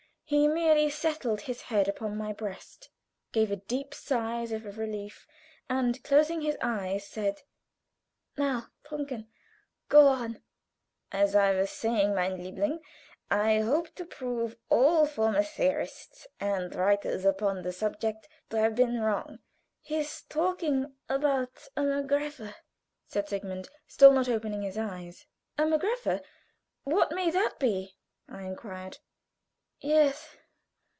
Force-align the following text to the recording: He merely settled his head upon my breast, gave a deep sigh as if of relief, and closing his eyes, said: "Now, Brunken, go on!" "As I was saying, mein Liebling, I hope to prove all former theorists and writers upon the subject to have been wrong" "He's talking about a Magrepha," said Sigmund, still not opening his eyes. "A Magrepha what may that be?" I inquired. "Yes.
He 0.31 0.47
merely 0.47 0.89
settled 0.89 1.41
his 1.41 1.63
head 1.63 1.89
upon 1.89 2.15
my 2.15 2.31
breast, 2.31 2.89
gave 3.33 3.51
a 3.51 3.57
deep 3.57 3.93
sigh 3.93 4.39
as 4.43 4.53
if 4.53 4.63
of 4.63 4.77
relief, 4.77 5.27
and 5.69 6.01
closing 6.05 6.39
his 6.39 6.55
eyes, 6.61 7.05
said: 7.05 7.41
"Now, 8.37 8.67
Brunken, 8.87 9.27
go 9.89 10.07
on!" 10.07 10.41
"As 11.11 11.35
I 11.35 11.53
was 11.55 11.69
saying, 11.69 12.15
mein 12.15 12.41
Liebling, 12.41 12.79
I 13.29 13.59
hope 13.59 13.93
to 13.95 14.05
prove 14.05 14.55
all 14.69 15.05
former 15.05 15.43
theorists 15.43 16.27
and 16.39 16.73
writers 16.75 17.25
upon 17.25 17.61
the 17.63 17.73
subject 17.73 18.29
to 18.51 18.57
have 18.57 18.73
been 18.73 19.01
wrong" 19.01 19.39
"He's 19.81 20.21
talking 20.21 20.95
about 21.09 21.67
a 21.75 21.81
Magrepha," 21.81 22.55
said 23.05 23.27
Sigmund, 23.27 23.67
still 23.85 24.13
not 24.13 24.29
opening 24.29 24.61
his 24.61 24.77
eyes. 24.77 25.25
"A 25.57 25.65
Magrepha 25.65 26.21
what 26.85 27.11
may 27.11 27.29
that 27.31 27.59
be?" 27.59 27.97
I 28.29 28.43
inquired. 28.43 28.99
"Yes. 29.83 30.37